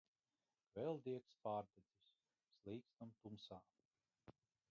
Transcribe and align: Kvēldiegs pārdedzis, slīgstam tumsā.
Kvēldiegs 0.69 1.35
pārdedzis, 1.43 2.09
slīgstam 2.63 3.13
tumsā. 3.25 3.63